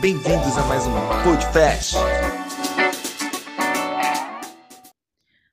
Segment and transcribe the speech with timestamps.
[0.00, 0.92] Bem-vindos a mais um
[1.22, 1.94] Podcast.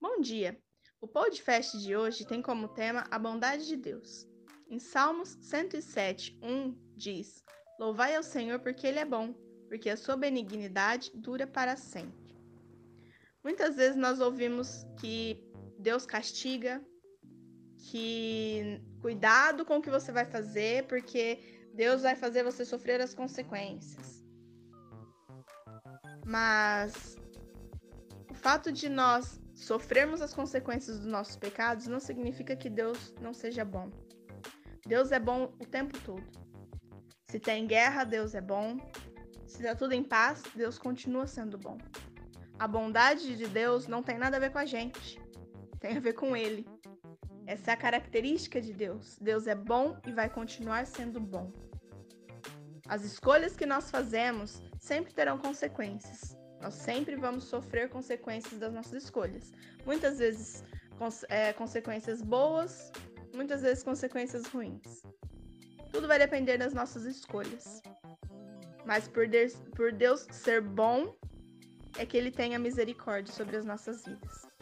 [0.00, 0.56] Bom dia!
[1.00, 4.28] O podcast de hoje tem como tema a bondade de Deus.
[4.68, 7.42] Em Salmos 107, 1 diz:
[7.80, 9.34] Louvai ao Senhor porque Ele é bom,
[9.68, 12.36] porque a sua benignidade dura para sempre.
[13.42, 15.42] Muitas vezes nós ouvimos que
[15.80, 16.80] Deus castiga,
[17.90, 23.14] que cuidado com o que você vai fazer, porque Deus vai fazer você sofrer as
[23.14, 24.24] consequências.
[26.24, 27.16] Mas
[28.30, 33.34] o fato de nós sofrermos as consequências dos nossos pecados não significa que Deus não
[33.34, 33.90] seja bom.
[34.86, 36.24] Deus é bom o tempo todo.
[37.28, 38.78] Se tem guerra, Deus é bom.
[39.44, 41.76] Se está tudo em paz, Deus continua sendo bom.
[42.56, 45.20] A bondade de Deus não tem nada a ver com a gente,
[45.80, 46.64] tem a ver com Ele.
[47.46, 49.18] Essa é a característica de Deus.
[49.20, 51.52] Deus é bom e vai continuar sendo bom.
[52.88, 56.36] As escolhas que nós fazemos sempre terão consequências.
[56.60, 59.52] Nós sempre vamos sofrer consequências das nossas escolhas.
[59.84, 60.64] Muitas vezes
[61.28, 62.90] é, consequências boas,
[63.34, 65.02] muitas vezes consequências ruins.
[65.92, 67.82] Tudo vai depender das nossas escolhas.
[68.86, 71.14] Mas por Deus, por Deus ser bom,
[71.98, 74.53] é que Ele tem a misericórdia sobre as nossas vidas.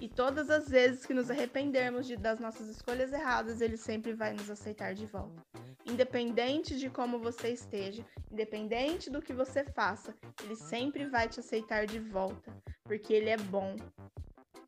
[0.00, 4.32] E todas as vezes que nos arrependermos de, das nossas escolhas erradas, Ele sempre vai
[4.32, 5.42] nos aceitar de volta.
[5.84, 11.84] Independente de como você esteja, independente do que você faça, Ele sempre vai te aceitar
[11.84, 12.54] de volta,
[12.84, 13.74] porque Ele é bom.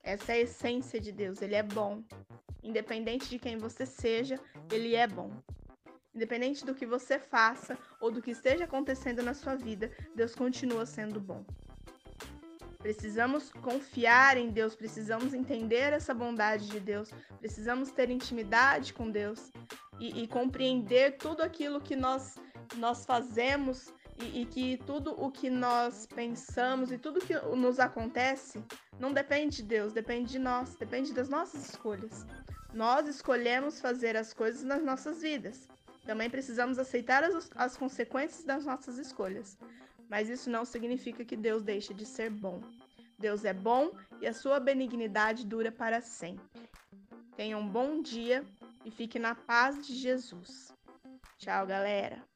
[0.03, 2.03] Essa é a essência de Deus, Ele é bom.
[2.63, 4.39] Independente de quem você seja,
[4.73, 5.31] Ele é bom.
[6.13, 10.85] Independente do que você faça ou do que esteja acontecendo na sua vida, Deus continua
[10.85, 11.45] sendo bom.
[12.81, 19.53] Precisamos confiar em Deus, precisamos entender essa bondade de Deus, precisamos ter intimidade com Deus
[19.99, 22.39] e, e compreender tudo aquilo que nós,
[22.77, 28.65] nós fazemos e, e, que tudo o que nós pensamos e tudo que nos acontece
[28.99, 32.25] não depende de Deus, depende de nós, depende das nossas escolhas.
[32.73, 35.69] Nós escolhemos fazer as coisas nas nossas vidas.
[36.11, 39.57] Também precisamos aceitar as, as consequências das nossas escolhas
[40.11, 42.61] mas isso não significa que Deus deixe de ser bom.
[43.17, 46.45] Deus é bom e a sua benignidade dura para sempre.
[47.37, 48.45] Tenha um bom dia
[48.85, 50.75] e fique na paz de Jesus.
[51.39, 52.30] Tchau, galera!